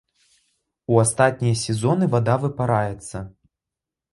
У 0.93 0.97
астатнія 1.03 1.59
сезоны 1.65 2.09
вада 2.15 2.35
выпараецца. 2.47 3.17